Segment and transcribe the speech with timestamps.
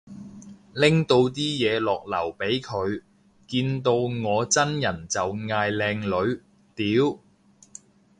[0.73, 3.03] 拎到啲嘢落樓俾佢，
[3.47, 6.41] 見到我真人就嗌靚女，
[6.73, 7.19] 屌